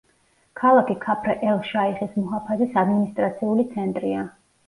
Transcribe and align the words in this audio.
ქალაქი 0.59 0.95
ქაფრ-ელ-შაიხის 1.03 2.15
მუჰაფაზის 2.21 2.73
ადმინისტრაციული 2.85 3.67
ცენტრია. 3.77 4.27